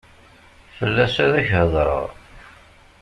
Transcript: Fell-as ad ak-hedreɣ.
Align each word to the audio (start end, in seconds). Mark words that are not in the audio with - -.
Fell-as 0.77 1.15
ad 1.25 1.33
ak-hedreɣ. 1.41 2.09